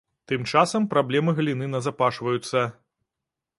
Тым 0.29 0.45
часам 0.53 0.87
праблемы 0.93 1.35
галіны 1.39 1.69
назапашваюцца. 1.75 2.67